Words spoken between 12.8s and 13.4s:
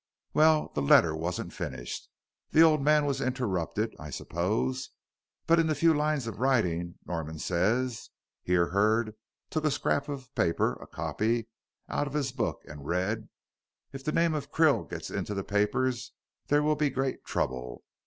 read,